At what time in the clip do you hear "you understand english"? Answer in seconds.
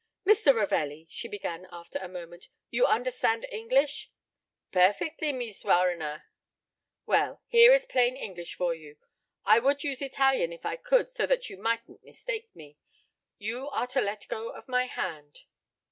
2.71-4.09